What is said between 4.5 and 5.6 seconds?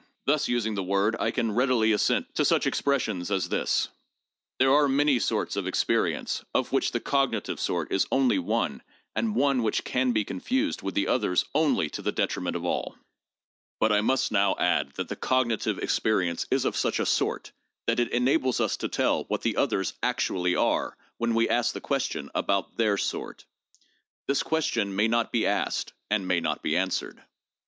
There are many sorts